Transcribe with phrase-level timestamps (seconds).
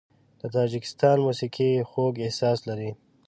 [0.41, 2.91] د تاجکستان موسیقي خوږ احساس لري.